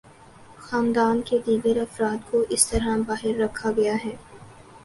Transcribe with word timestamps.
خاندان 0.59 1.21
کے 1.21 1.37
دیگر 1.45 1.81
افراد 1.81 2.31
کو 2.31 2.43
اس 2.49 2.67
طرح 2.67 2.97
باہر 3.07 3.37
رکھا 3.39 3.71
گیا 3.71 3.95
ہے۔ 4.05 4.15